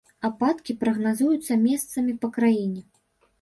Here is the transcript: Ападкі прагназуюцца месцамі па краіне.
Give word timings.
Ападкі 0.27 0.75
прагназуюцца 0.83 1.59
месцамі 1.67 2.17
па 2.25 2.31
краіне. 2.39 2.81